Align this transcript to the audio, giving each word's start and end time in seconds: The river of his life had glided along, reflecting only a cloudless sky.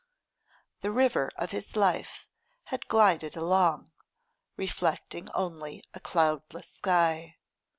The 0.81 0.89
river 0.89 1.29
of 1.35 1.51
his 1.51 1.75
life 1.75 2.25
had 2.63 2.87
glided 2.87 3.35
along, 3.35 3.91
reflecting 4.57 5.29
only 5.35 5.83
a 5.93 5.99
cloudless 5.99 6.71
sky. 6.73 7.37